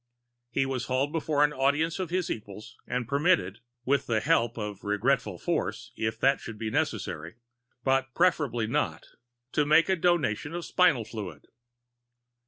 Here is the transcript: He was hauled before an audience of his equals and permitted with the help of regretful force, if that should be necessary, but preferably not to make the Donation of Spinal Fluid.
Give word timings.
He 0.49 0.65
was 0.65 0.85
hauled 0.85 1.11
before 1.11 1.43
an 1.43 1.53
audience 1.53 1.99
of 1.99 2.09
his 2.09 2.31
equals 2.31 2.75
and 2.87 3.07
permitted 3.07 3.59
with 3.85 4.07
the 4.07 4.19
help 4.19 4.57
of 4.57 4.83
regretful 4.83 5.37
force, 5.37 5.91
if 5.95 6.19
that 6.21 6.39
should 6.39 6.57
be 6.57 6.71
necessary, 6.71 7.35
but 7.83 8.11
preferably 8.15 8.65
not 8.65 9.09
to 9.51 9.63
make 9.63 9.85
the 9.85 9.95
Donation 9.95 10.55
of 10.55 10.65
Spinal 10.65 11.05
Fluid. 11.05 11.49